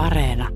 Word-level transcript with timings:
Areena. 0.00 0.48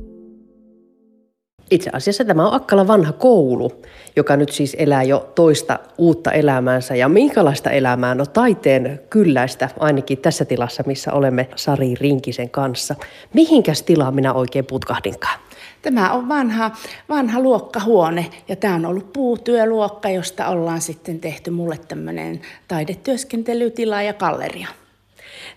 Itse 1.71 1.91
asiassa 1.93 2.25
tämä 2.25 2.49
on 2.49 2.55
Akkala 2.55 2.87
vanha 2.87 3.13
koulu, 3.13 3.73
joka 4.17 4.37
nyt 4.37 4.53
siis 4.53 4.77
elää 4.79 5.03
jo 5.03 5.33
toista 5.35 5.79
uutta 5.99 6.33
elämäänsä. 6.33 6.95
Ja 6.95 7.09
minkälaista 7.09 7.71
elämää? 7.71 8.15
No 8.15 8.27
taiteen 8.27 9.01
kylläistä, 9.11 9.69
ainakin 9.79 10.19
tässä 10.19 10.45
tilassa, 10.45 10.83
missä 10.87 11.13
olemme 11.13 11.49
Sari 11.57 11.95
Rinkisen 12.01 12.51
kanssa. 12.51 12.95
Mihinkäs 13.35 13.83
tilaa 13.83 14.11
minä 14.11 14.33
oikein 14.33 14.67
putkahdinkaan? 14.67 15.41
Tämä 15.83 16.13
on 16.13 16.29
vanha, 16.29 16.71
vanha 17.09 17.41
luokkahuone 17.41 18.27
ja 18.49 18.57
tämä 18.57 18.75
on 18.75 18.87
ollut 18.87 19.13
puutyöluokka, 19.13 20.11
josta 20.11 20.49
ollaan 20.49 20.81
sitten 20.81 21.21
tehty 21.21 21.51
mulle 21.51 21.79
tämmöinen 21.89 22.41
taidetyöskentelytila 22.69 24.03
ja 24.03 24.15
galleria. 24.15 24.69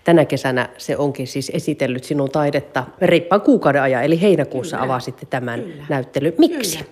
Tänä 0.04 0.24
kesänä 0.24 0.68
se 0.78 0.96
onkin 0.96 1.26
siis 1.26 1.50
esitellyt 1.54 2.04
sinun 2.04 2.30
taidetta 2.30 2.84
reippaan 3.00 3.42
kuukauden 3.42 3.82
ajan, 3.82 4.04
eli 4.04 4.20
heinäkuussa 4.20 4.76
Kyllä. 4.76 4.92
avasitte 4.92 5.26
tämän 5.26 5.60
Kyllä. 5.60 5.84
näyttelyn. 5.88 6.32
Miksi? 6.38 6.78
Kyllä. 6.78 6.90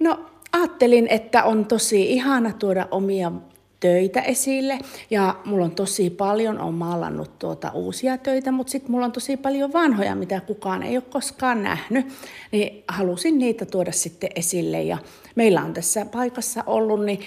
No 0.00 0.20
ajattelin, 0.52 1.06
että 1.10 1.44
on 1.44 1.66
tosi 1.66 2.12
ihana 2.12 2.52
tuoda 2.52 2.88
omia 2.90 3.32
töitä 3.80 4.20
esille 4.20 4.78
ja 5.10 5.36
mulla 5.44 5.64
on 5.64 5.70
tosi 5.70 6.10
paljon, 6.10 6.58
on 6.58 6.74
maalannut 6.74 7.38
tuota 7.38 7.70
uusia 7.74 8.18
töitä, 8.18 8.52
mutta 8.52 8.70
sitten 8.70 8.90
mulla 8.90 9.06
on 9.06 9.12
tosi 9.12 9.36
paljon 9.36 9.72
vanhoja, 9.72 10.14
mitä 10.14 10.40
kukaan 10.40 10.82
ei 10.82 10.96
ole 10.96 11.04
koskaan 11.10 11.62
nähnyt, 11.62 12.06
niin 12.52 12.84
halusin 12.88 13.38
niitä 13.38 13.66
tuoda 13.66 13.92
sitten 13.92 14.30
esille 14.36 14.82
ja 14.82 14.98
meillä 15.34 15.62
on 15.62 15.74
tässä 15.74 16.06
paikassa 16.06 16.64
ollut 16.66 17.04
niin 17.04 17.20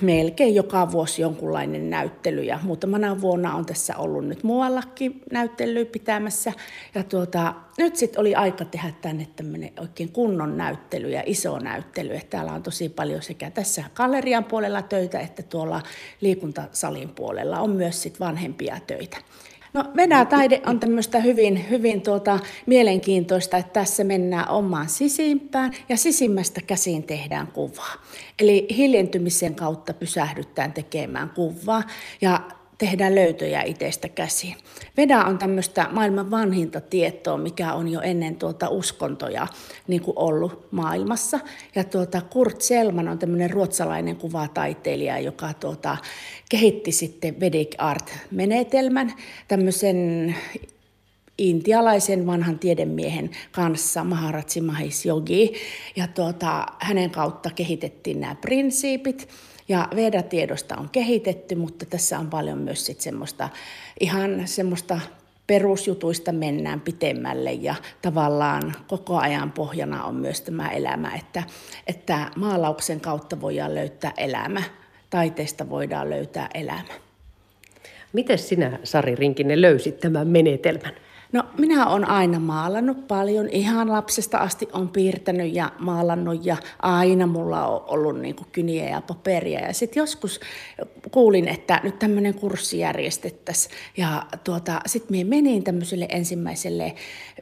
melkein 0.00 0.54
joka 0.54 0.92
vuosi 0.92 1.22
jonkunlainen 1.22 1.90
näyttely 1.90 2.42
ja 2.42 2.58
muutamana 2.62 3.20
vuonna 3.20 3.54
on 3.54 3.66
tässä 3.66 3.96
ollut 3.96 4.26
nyt 4.26 4.42
muuallakin 4.42 5.22
näyttely 5.32 5.84
pitämässä. 5.84 6.52
Ja 6.94 7.02
tuota, 7.02 7.54
nyt 7.78 7.96
sitten 7.96 8.20
oli 8.20 8.34
aika 8.34 8.64
tehdä 8.64 8.92
tänne 9.00 9.26
tämmöinen 9.36 9.72
oikein 9.80 10.12
kunnon 10.12 10.56
näyttely 10.56 11.10
ja 11.10 11.22
iso 11.26 11.58
näyttely. 11.58 12.14
Että 12.14 12.30
täällä 12.30 12.52
on 12.52 12.62
tosi 12.62 12.88
paljon 12.88 13.22
sekä 13.22 13.50
tässä 13.50 13.84
gallerian 13.94 14.44
puolella 14.44 14.82
töitä 14.82 15.20
että 15.20 15.42
tuolla 15.42 15.82
liikuntasalin 16.20 17.08
puolella 17.08 17.60
on 17.60 17.70
myös 17.70 18.02
sit 18.02 18.20
vanhempia 18.20 18.78
töitä. 18.86 19.16
No 19.72 19.84
Venäjä-taide 19.96 20.62
on 20.66 20.80
tämmöistä 20.80 21.20
hyvin, 21.20 21.70
hyvin 21.70 22.02
tuota, 22.02 22.38
mielenkiintoista, 22.66 23.56
että 23.56 23.72
tässä 23.72 24.04
mennään 24.04 24.48
omaan 24.48 24.88
sisimpään 24.88 25.72
ja 25.88 25.96
sisimmästä 25.96 26.60
käsiin 26.60 27.02
tehdään 27.02 27.46
kuvaa. 27.46 27.92
Eli 28.38 28.66
hiljentymisen 28.76 29.54
kautta 29.54 29.94
pysähdytään 29.94 30.72
tekemään 30.72 31.30
kuvaa 31.30 31.82
ja 32.20 32.40
tehdään 32.78 33.14
löytöjä 33.14 33.62
itsestä 33.62 34.08
käsiin. 34.08 34.56
Veda 34.96 35.24
on 35.24 35.38
tämmöistä 35.38 35.88
maailman 35.90 36.30
vanhinta 36.30 36.80
tietoa, 36.80 37.36
mikä 37.36 37.72
on 37.72 37.88
jo 37.88 38.00
ennen 38.00 38.36
tuota 38.36 38.68
uskontoja 38.68 39.46
niin 39.88 40.02
kuin 40.02 40.18
ollut 40.18 40.72
maailmassa. 40.72 41.40
Ja 41.74 41.84
tuota 41.84 42.20
Kurt 42.20 42.60
Selman 42.60 43.08
on 43.08 43.18
tämmöinen 43.18 43.50
ruotsalainen 43.50 44.16
kuvataiteilija, 44.16 45.18
joka 45.18 45.52
tuota, 45.60 45.96
kehitti 46.48 46.92
sitten 46.92 47.40
Vedic 47.40 47.74
Art-menetelmän, 47.78 49.12
tämmöisen 49.48 50.34
intialaisen 51.38 52.26
vanhan 52.26 52.58
tiedemiehen 52.58 53.30
kanssa, 53.52 54.04
Maharatsi 54.04 54.60
Mahis 54.60 55.06
Yogi. 55.06 55.54
Ja 55.96 56.06
tuota, 56.06 56.66
hänen 56.78 57.10
kautta 57.10 57.50
kehitettiin 57.50 58.20
nämä 58.20 58.34
prinsiipit. 58.34 59.28
Ja 59.68 59.88
Veda-tiedosta 59.96 60.76
on 60.76 60.88
kehitetty, 60.88 61.54
mutta 61.54 61.86
tässä 61.86 62.18
on 62.18 62.30
paljon 62.30 62.58
myös 62.58 62.86
sit 62.86 63.00
semmoista, 63.00 63.48
ihan 64.00 64.42
semmoista 64.44 65.00
perusjutuista 65.46 66.32
mennään 66.32 66.80
pitemmälle 66.80 67.52
ja 67.52 67.74
tavallaan 68.02 68.74
koko 68.88 69.18
ajan 69.18 69.52
pohjana 69.52 70.04
on 70.04 70.14
myös 70.14 70.40
tämä 70.40 70.68
elämä, 70.68 71.14
että, 71.14 71.42
että 71.86 72.30
maalauksen 72.36 73.00
kautta 73.00 73.40
voidaan 73.40 73.74
löytää 73.74 74.12
elämä, 74.16 74.62
taiteesta 75.10 75.70
voidaan 75.70 76.10
löytää 76.10 76.48
elämä. 76.54 76.92
Miten 78.12 78.38
sinä, 78.38 78.78
Sari 78.84 79.14
Rinkinen, 79.14 79.62
löysit 79.62 80.00
tämän 80.00 80.28
menetelmän? 80.28 80.92
No 81.32 81.44
minä 81.58 81.86
olen 81.86 82.08
aina 82.08 82.40
maalannut 82.40 83.08
paljon, 83.08 83.48
ihan 83.48 83.92
lapsesta 83.92 84.38
asti 84.38 84.68
on 84.72 84.88
piirtänyt 84.88 85.54
ja 85.54 85.72
maalannut 85.78 86.46
ja 86.46 86.56
aina 86.82 87.26
mulla 87.26 87.66
on 87.66 87.84
ollut 87.86 88.20
niin 88.20 88.34
kuin 88.34 88.48
kyniä 88.52 88.88
ja 88.88 89.00
paperia. 89.00 89.60
Ja 89.60 89.74
sitten 89.74 90.00
joskus 90.00 90.40
kuulin, 91.10 91.48
että 91.48 91.80
nyt 91.82 91.98
tämmöinen 91.98 92.34
kurssi 92.34 92.78
järjestettäisiin 92.78 93.74
ja 93.96 94.26
tuota, 94.44 94.80
sitten 94.86 95.16
minä 95.16 95.30
menin 95.30 95.64
tämmöiselle 95.64 96.06
ensimmäiselle 96.08 96.94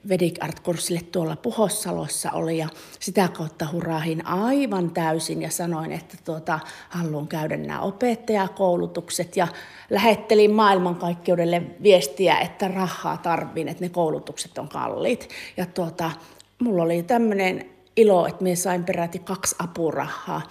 Vedic 0.08 0.44
Art-kurssille 0.44 1.00
tuolla 1.12 1.36
Puhossalossa 1.36 2.30
oli 2.30 2.58
ja 2.58 2.68
sitä 3.00 3.28
kautta 3.28 3.68
hurahin 3.72 4.26
aivan 4.26 4.90
täysin 4.90 5.42
ja 5.42 5.50
sanoin, 5.50 5.92
että 5.92 6.16
tuota, 6.24 6.60
haluan 6.88 7.28
käydä 7.28 7.56
nämä 7.56 7.80
opettajakoulutukset. 7.80 9.36
Ja 9.36 9.48
lähettelin 9.90 10.52
maailmankaikkeudelle 10.52 11.62
viestiä, 11.82 12.38
että 12.38 12.68
rahaa 12.68 13.16
tarvin, 13.16 13.68
että 13.68 13.83
ne 13.84 13.88
koulutukset 13.88 14.58
on 14.58 14.68
kalliit. 14.68 15.28
Ja 15.56 15.66
tuota, 15.66 16.10
mulla 16.58 16.82
oli 16.82 17.02
tämmöinen 17.02 17.70
ilo, 17.96 18.26
että 18.26 18.42
minä 18.42 18.56
sain 18.56 18.84
peräti 18.84 19.18
kaksi 19.18 19.56
apurahaa 19.58 20.42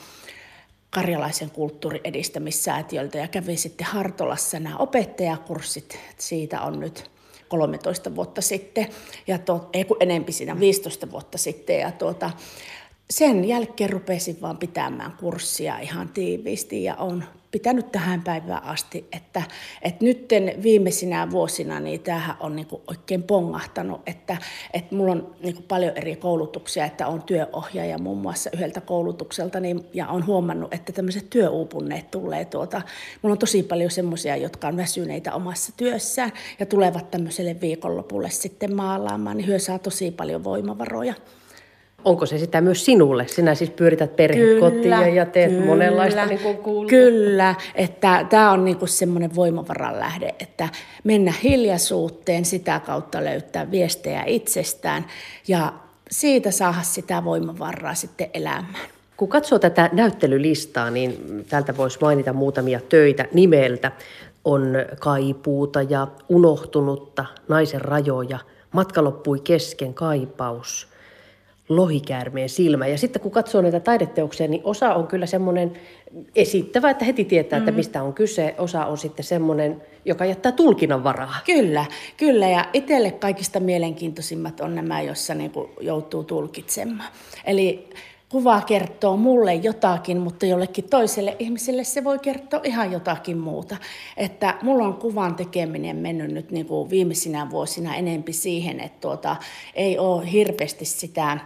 karjalaisen 0.90 1.52
kulttuurin 1.52 2.02
edistämissäätiöltä 2.04 3.18
ja 3.18 3.28
kävin 3.28 3.58
sitten 3.58 3.88
Hartolassa 3.88 4.60
nämä 4.60 4.78
opettajakurssit. 4.78 6.00
Siitä 6.18 6.62
on 6.62 6.80
nyt 6.80 7.12
13 7.48 8.16
vuotta 8.16 8.42
sitten, 8.42 8.88
ja 9.28 9.38
to, 9.38 9.70
ei 9.74 9.86
kun 9.86 9.98
enempi 10.00 10.32
siinä 10.32 10.60
15 10.60 11.12
vuotta 11.12 11.38
sitten. 11.38 11.80
Ja 11.80 11.92
tuota, 11.92 12.32
sen 13.10 13.46
jälkeen 13.46 13.90
rupesin 13.90 14.42
vaan 14.42 14.58
pitämään 14.58 15.12
kurssia 15.12 15.80
ihan 15.80 16.10
tiiviisti 16.10 16.84
ja 16.84 16.96
on 16.96 17.24
pitänyt 17.54 17.92
tähän 17.92 18.22
päivään 18.22 18.64
asti, 18.64 19.08
että, 19.12 19.44
että 19.82 20.06
nyt 20.06 20.30
viimeisinä 20.64 21.32
vuosina 21.32 21.80
niin 21.80 22.00
tämähän 22.00 22.36
on 22.40 22.56
niin 22.56 22.68
oikein 22.88 23.24
pongahtanut, 23.24 24.02
että, 24.06 24.38
että 24.74 24.96
mulla 24.96 25.12
on 25.12 25.36
niin 25.44 25.64
paljon 25.68 25.92
eri 25.96 26.16
koulutuksia, 26.16 26.86
että 26.86 27.08
on 27.08 27.24
työohjaaja 27.24 27.98
muun 27.98 28.18
muassa 28.18 28.50
yhdeltä 28.54 28.82
koulutukselta 28.82 29.60
niin, 29.60 29.86
ja 29.94 30.08
on 30.08 30.26
huomannut, 30.26 30.74
että 30.74 30.94
tämmöiset 30.94 31.30
työuupunneet 31.30 32.12
tulee 32.12 32.46
tuota, 32.46 32.82
mulla 33.22 33.34
on 33.34 33.40
tosi 33.40 33.64
paljon 33.64 33.92
semmoisia, 33.92 34.36
jotka 34.36 34.68
on 34.68 34.78
väsyneitä 34.78 35.34
omassa 35.34 35.74
työssään 35.78 36.32
ja 36.60 36.66
tulevat 36.66 37.12
tämmöiselle 37.12 37.62
viikonlopulle 37.62 38.30
sitten 38.30 38.76
maalaamaan, 38.76 39.38
niin 39.38 39.48
hyö 39.48 39.60
saa 39.60 39.80
tosi 39.80 40.12
paljon 40.12 40.44
voimavaroja. 40.44 41.14
Onko 42.06 42.26
se 42.26 42.38
sitä 42.38 42.62
myös 42.62 42.86
sinulle? 42.86 43.28
Sinä 43.28 43.56
siis 43.56 43.70
pyörität 43.70 44.16
perhekotia 44.16 45.08
ja 45.08 45.26
teet 45.26 45.52
kyllä, 45.52 45.66
monenlaista 45.66 46.26
niin 46.26 46.40
kuin 46.40 46.88
Kyllä, 46.88 47.56
että 47.76 48.26
tämä 48.30 48.52
on 48.52 48.66
niin 48.66 48.78
semmoinen 48.86 49.36
voimavaran 49.36 50.00
lähde, 50.00 50.36
että 50.40 50.70
mennä 51.04 51.34
hiljaisuuteen, 51.44 52.46
sitä 52.46 52.82
kautta 52.86 53.24
löytää 53.24 53.72
viestejä 53.72 54.24
itsestään 54.26 55.06
ja 55.48 55.74
siitä 56.12 56.52
saada 56.52 56.82
sitä 56.82 57.24
voimavaraa 57.24 57.94
sitten 57.94 58.30
elämään. 58.34 58.88
Kun 59.18 59.28
katsoo 59.28 59.60
tätä 59.60 59.90
näyttelylistaa, 59.94 60.90
niin 60.90 61.46
täältä 61.50 61.78
voisi 61.78 61.98
mainita 62.02 62.34
muutamia 62.34 62.80
töitä 62.90 63.26
nimeltä. 63.34 63.92
On 64.46 64.76
kaipuuta 65.00 65.82
ja 65.82 66.08
unohtunutta, 66.30 67.26
naisen 67.48 67.82
rajoja, 67.82 68.40
matka 68.72 69.04
loppui 69.04 69.40
kesken, 69.40 69.94
kaipaus– 69.94 70.88
lohikäärmeen 71.70 72.50
silmä. 72.50 72.88
Ja 72.88 72.98
sitten 72.98 73.22
kun 73.22 73.32
katsoo 73.32 73.62
näitä 73.62 73.80
taideteoksia, 73.80 74.48
niin 74.48 74.62
osa 74.64 74.94
on 74.94 75.08
kyllä 75.08 75.26
semmoinen 75.26 75.74
esittävä, 76.36 76.90
että 76.90 77.06
heti 77.06 77.26
tietää, 77.26 77.60
että 77.60 77.72
mm. 77.72 77.76
mistä 77.76 78.04
on 78.04 78.14
kyse. 78.14 78.56
Osa 78.58 78.86
on 78.86 78.98
sitten 78.98 79.26
semmoinen, 79.26 79.82
joka 80.06 80.26
jättää 80.26 80.52
tulkinnan 80.52 81.04
varaa. 81.04 81.36
Kyllä, 81.46 81.86
kyllä. 82.18 82.48
Ja 82.48 82.66
itselle 82.74 83.12
kaikista 83.12 83.60
mielenkiintoisimmat 83.60 84.60
on 84.60 84.76
nämä, 84.76 85.02
joissa 85.02 85.36
niin 85.36 85.52
joutuu 85.80 86.24
tulkitsemaan. 86.24 87.10
Eli 87.46 87.90
kuva 88.34 88.62
kertoo 88.62 89.18
mulle 89.18 89.54
jotakin, 89.54 90.18
mutta 90.18 90.46
jollekin 90.46 90.90
toiselle 90.90 91.36
ihmiselle 91.40 91.84
se 91.84 92.04
voi 92.04 92.20
kertoa 92.20 92.60
ihan 92.64 92.92
jotakin 92.92 93.38
muuta. 93.38 93.78
Että 94.18 94.58
mulla 94.62 94.86
on 94.86 94.94
kuvan 94.94 95.36
tekeminen 95.36 95.96
mennyt 95.96 96.32
nyt 96.32 96.52
niin 96.52 96.66
kuin 96.66 96.90
viimeisinä 96.90 97.50
vuosina 97.50 97.96
enempi 97.96 98.34
siihen, 98.34 98.80
että 98.80 99.02
tuota, 99.02 99.36
ei 99.76 99.98
ole 99.98 100.32
hirveästi 100.32 100.86
sitä 100.86 101.38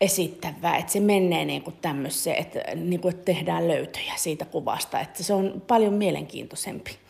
esittävää, 0.00 0.76
että 0.76 0.92
se 0.92 1.00
menee 1.00 1.44
niin 1.44 1.62
kuin 1.62 1.76
tämmöiseen, 1.82 2.36
että, 2.36 2.60
niin 2.74 3.00
kuin, 3.00 3.14
että 3.14 3.24
tehdään 3.24 3.68
löytöjä 3.68 4.12
siitä 4.16 4.44
kuvasta, 4.44 5.00
että 5.00 5.22
se 5.22 5.34
on 5.34 5.62
paljon 5.66 5.94
mielenkiintoisempi. 5.94 7.03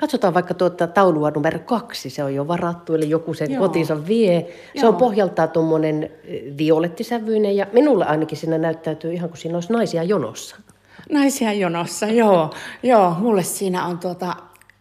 Katsotaan 0.00 0.34
vaikka 0.34 0.54
tuota 0.54 0.86
taulua 0.86 1.30
numero 1.30 1.58
kaksi, 1.58 2.10
se 2.10 2.24
on 2.24 2.34
jo 2.34 2.48
varattu, 2.48 2.94
eli 2.94 3.10
joku 3.10 3.34
sen 3.34 3.52
Joo. 3.52 3.60
kotinsa 3.60 4.06
vie. 4.06 4.40
Se 4.74 4.80
Joo. 4.80 4.88
on 4.88 4.96
pohjaltaan 4.96 5.50
tuommoinen 5.50 6.10
eh, 6.24 6.42
violettisävyinen 6.58 7.56
ja 7.56 7.66
minulle 7.72 8.04
ainakin 8.04 8.38
siinä 8.38 8.58
näyttäytyy 8.58 9.12
ihan 9.12 9.28
kuin 9.28 9.38
siinä 9.38 9.56
olisi 9.56 9.72
naisia 9.72 10.02
jonossa. 10.02 10.56
Naisia 11.10 11.52
jonossa, 11.52 12.06
joo. 12.06 12.50
joo 12.82 13.16
mulle 13.18 13.42
siinä 13.42 13.86
on 13.86 13.98
tuota, 13.98 14.34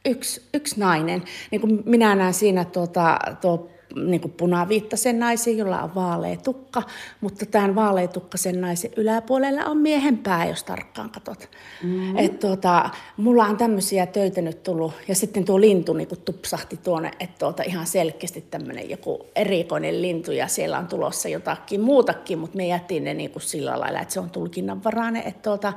yksi, 0.06 0.42
yksi 0.54 0.80
nainen. 0.80 1.24
Niin 1.52 1.62
kuin 1.62 1.84
minä 1.86 2.16
näen 2.16 2.34
siinä 2.34 2.66
tuota, 2.66 3.20
tuo 3.42 3.70
niin 4.06 4.22
kuin 4.22 4.32
punaviittaisen 4.32 5.20
naisen, 5.20 5.58
jolla 5.58 5.82
on 5.82 5.96
vaalea 5.96 6.36
tukka, 6.36 6.84
mutta 7.22 7.46
tämän 7.46 7.76
vaaleetukkasen 7.76 8.62
naisen 8.62 8.92
yläpuolella 8.98 9.66
on 9.66 9.78
miehen 9.78 10.18
pää, 10.18 10.48
jos 10.48 10.64
tarkkaan 10.64 11.10
katsot. 11.10 11.50
Mm. 11.84 12.18
Et 12.18 12.40
tuota, 12.40 12.90
mulla 13.18 13.46
on 13.46 13.58
tämmöisiä 13.58 14.06
töitä 14.06 14.42
nyt 14.42 14.64
tullut, 14.64 14.94
ja 15.08 15.16
sitten 15.16 15.46
tuo 15.46 15.62
lintu 15.62 15.94
niin 15.94 16.08
kuin 16.08 16.22
tupsahti 16.22 16.78
tuonne, 16.78 17.12
että 17.20 17.40
tuota, 17.40 17.64
ihan 17.64 17.88
selkeästi 17.88 18.42
tämmöinen 18.42 18.90
joku 18.90 19.26
erikoinen 19.36 20.02
lintu, 20.02 20.32
ja 20.32 20.48
siellä 20.48 20.78
on 20.80 20.88
tulossa 20.88 21.30
jotakin 21.30 21.82
muutakin, 21.82 22.40
mutta 22.40 22.58
me 22.58 22.68
jättiin 22.68 23.04
ne 23.04 23.14
niin 23.14 23.32
kuin 23.32 23.44
sillä 23.44 23.80
lailla, 23.80 24.00
että 24.00 24.14
se 24.14 24.20
on 24.20 24.30
tulkinnanvarainen. 24.30 25.24
Että 25.26 25.42
tuota, 25.42 25.74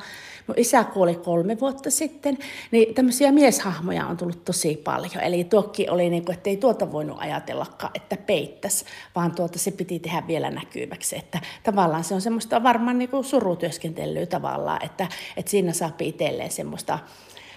mun 0.46 0.58
isä 0.58 0.84
kuoli 0.84 1.14
kolme 1.14 1.60
vuotta 1.60 1.90
sitten, 1.90 2.38
niin 2.70 2.94
tämmöisiä 2.94 3.32
mieshahmoja 3.32 4.06
on 4.06 4.16
tullut 4.16 4.44
tosi 4.44 4.76
paljon. 4.84 5.20
Eli 5.22 5.44
tuokki 5.44 5.88
oli, 5.88 6.10
niin 6.10 6.24
kuin, 6.24 6.36
että 6.36 6.50
ei 6.50 6.56
tuota 6.56 6.92
voinut 6.92 7.16
ajatellakaan, 7.20 7.92
että 7.94 8.09
peittäisi, 8.16 8.84
vaan 9.14 9.34
tuota 9.34 9.58
se 9.58 9.70
piti 9.70 9.98
tehdä 9.98 10.22
vielä 10.26 10.50
näkyväksi. 10.50 11.16
Että 11.18 11.40
tavallaan 11.62 12.04
se 12.04 12.14
on 12.14 12.20
semmoista 12.20 12.62
varmaan 12.62 12.98
niin 12.98 13.08
kuin 13.08 13.24
surutyöskentelyä 13.24 14.26
tavallaan, 14.26 14.84
että, 14.84 15.08
että 15.36 15.50
siinä 15.50 15.72
saa 15.72 15.92
itselleen 16.00 16.50
semmoista, 16.50 16.98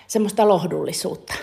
semmoista 0.07 0.47
lohdullisuutta. 0.47 1.33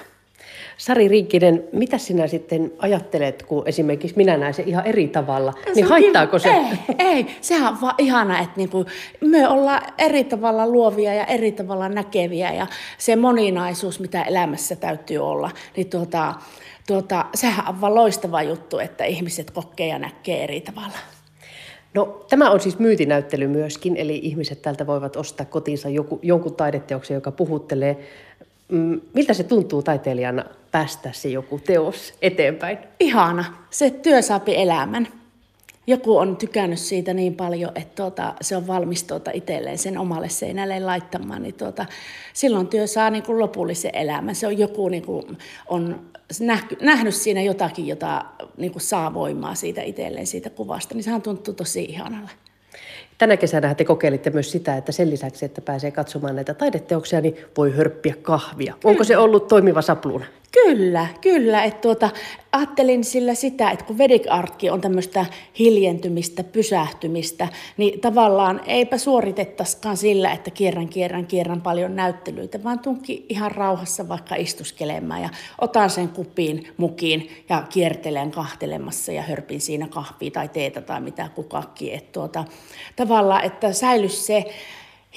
Sari 0.80 1.08
Riikkinen, 1.08 1.64
mitä 1.72 1.98
sinä 1.98 2.26
sitten 2.26 2.72
ajattelet, 2.78 3.42
kun 3.42 3.62
esimerkiksi 3.66 4.16
minä 4.16 4.36
näen 4.36 4.54
sen 4.54 4.68
ihan 4.68 4.86
eri 4.86 5.08
tavalla, 5.08 5.52
se 5.64 5.70
niin 5.74 5.86
haittaako 5.86 6.38
se? 6.38 6.48
Ei, 6.48 6.64
ei, 6.98 7.26
sehän 7.40 7.72
on 7.72 7.80
vaan 7.80 7.94
ihana, 7.98 8.38
että 8.38 8.56
niinku, 8.56 8.84
me 9.20 9.48
ollaan 9.48 9.82
eri 9.98 10.24
tavalla 10.24 10.66
luovia 10.66 11.14
ja 11.14 11.24
eri 11.24 11.52
tavalla 11.52 11.88
näkeviä 11.88 12.52
ja 12.52 12.66
se 12.98 13.16
moninaisuus, 13.16 14.00
mitä 14.00 14.22
elämässä 14.22 14.76
täytyy 14.76 15.18
olla, 15.18 15.50
niin 15.76 15.90
tuota, 15.90 16.34
tuota, 16.90 17.26
sehän 17.34 17.68
on 17.68 17.80
vaan 17.80 17.94
loistava 17.94 18.42
juttu, 18.42 18.78
että 18.78 19.04
ihmiset 19.04 19.50
kokee 19.50 19.86
ja 19.86 19.98
näkee 19.98 20.44
eri 20.44 20.60
tavalla. 20.60 20.98
No, 21.94 22.24
tämä 22.28 22.50
on 22.50 22.60
siis 22.60 22.78
myytinäyttely 22.78 23.46
myöskin, 23.46 23.96
eli 23.96 24.20
ihmiset 24.22 24.62
täältä 24.62 24.86
voivat 24.86 25.16
ostaa 25.16 25.46
kotiinsa 25.46 25.88
joku, 25.88 26.18
jonkun 26.22 26.54
taideteoksen, 26.54 27.14
joka 27.14 27.30
puhuttelee. 27.30 28.08
Mm, 28.68 29.00
miltä 29.14 29.34
se 29.34 29.44
tuntuu 29.44 29.82
taiteilijana 29.82 30.44
päästä 30.70 31.10
se 31.12 31.28
joku 31.28 31.58
teos 31.58 32.14
eteenpäin? 32.22 32.78
Ihana. 33.00 33.44
Se 33.70 33.90
työ 33.90 34.22
saapi 34.22 34.56
elämän. 34.56 35.08
Joku 35.86 36.16
on 36.16 36.36
tykännyt 36.36 36.78
siitä 36.78 37.14
niin 37.14 37.34
paljon, 37.34 37.72
että 37.74 38.02
tuota, 38.02 38.34
se 38.40 38.56
on 38.56 38.66
valmis 38.66 39.04
tuota 39.04 39.30
itselleen 39.34 39.78
sen 39.78 39.98
omalle 39.98 40.28
seinälle 40.28 40.80
laittamaan, 40.80 41.42
niin 41.42 41.54
tuota, 41.54 41.86
silloin 42.32 42.66
työ 42.66 42.86
saa 42.86 43.10
niin 43.10 43.22
kuin 43.22 43.38
lopullisen 43.38 43.94
elämän. 43.94 44.34
Se 44.34 44.46
on 44.46 44.58
joku 44.58 44.88
niin 44.88 45.02
kuin, 45.02 45.38
on 45.68 46.00
nähnyt 46.80 47.14
siinä 47.14 47.42
jotakin, 47.42 47.86
jota 47.86 48.24
niin 48.56 48.72
kuin 48.72 48.82
saa 48.82 49.14
voimaa 49.14 49.54
siitä 49.54 49.82
itselleen 49.82 50.26
siitä 50.26 50.50
kuvasta, 50.50 50.94
niin 50.94 51.04
sehän 51.04 51.22
tuntuu 51.22 51.54
tosi 51.54 51.84
ihanalle. 51.84 52.30
Tänä 53.18 53.36
kesänä 53.36 53.74
te 53.74 53.84
kokeilitte 53.84 54.30
myös 54.30 54.52
sitä, 54.52 54.76
että 54.76 54.92
sen 54.92 55.10
lisäksi, 55.10 55.44
että 55.44 55.60
pääsee 55.60 55.90
katsomaan 55.90 56.34
näitä 56.34 56.54
taideteoksia, 56.54 57.20
niin 57.20 57.36
voi 57.56 57.76
hörppiä 57.76 58.14
kahvia. 58.22 58.74
Onko 58.84 59.04
se 59.04 59.16
ollut 59.16 59.48
toimiva 59.48 59.82
sapluuna? 59.82 60.24
Kyllä, 60.52 61.06
kyllä. 61.20 61.64
Että 61.64 61.80
tuota, 61.80 62.10
ajattelin 62.52 63.04
sillä 63.04 63.34
sitä, 63.34 63.70
että 63.70 63.84
kun 63.84 63.98
Vedic 63.98 64.26
Artki 64.30 64.70
on 64.70 64.80
tämmöistä 64.80 65.26
hiljentymistä, 65.58 66.44
pysähtymistä, 66.44 67.48
niin 67.76 68.00
tavallaan 68.00 68.60
eipä 68.66 68.98
suoritettaisikaan 68.98 69.96
sillä, 69.96 70.32
että 70.32 70.50
kierrän, 70.50 70.88
kierrän, 70.88 71.26
kierrän 71.26 71.60
paljon 71.60 71.96
näyttelyitä, 71.96 72.64
vaan 72.64 72.78
tunkin 72.78 73.26
ihan 73.28 73.50
rauhassa 73.52 74.08
vaikka 74.08 74.34
istuskelemaan 74.34 75.22
ja 75.22 75.28
otan 75.60 75.90
sen 75.90 76.08
kupiin 76.08 76.68
mukiin 76.76 77.44
ja 77.48 77.62
kiertelen 77.70 78.30
kahtelemassa 78.30 79.12
ja 79.12 79.22
hörpin 79.22 79.60
siinä 79.60 79.88
kahvia 79.88 80.30
tai 80.30 80.48
teetä 80.48 80.80
tai 80.80 81.00
mitä 81.00 81.28
kukakin. 81.34 81.94
Että 81.94 82.12
tuota, 82.12 82.44
tavallaan, 82.96 83.44
että 83.44 83.72
säilys 83.72 84.26
se 84.26 84.44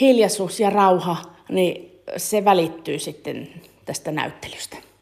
hiljaisuus 0.02 0.60
ja 0.60 0.70
rauha, 0.70 1.18
niin 1.50 2.02
se 2.18 2.46
välittyy 2.46 3.00
sitten 3.00 3.50
tästä 3.86 4.12
näyttelystä. 4.12 4.93